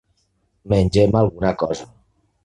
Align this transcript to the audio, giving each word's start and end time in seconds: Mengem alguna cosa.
Mengem 0.69 1.13
alguna 1.15 1.51
cosa. 1.55 1.85